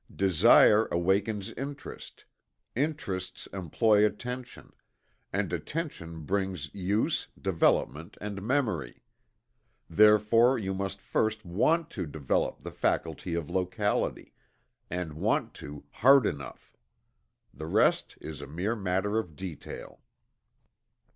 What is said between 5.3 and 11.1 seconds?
and attention brings use, development and memory. Therefore you must